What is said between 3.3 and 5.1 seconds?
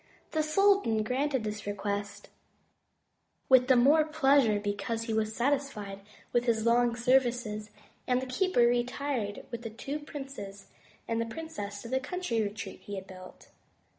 with the more pleasure because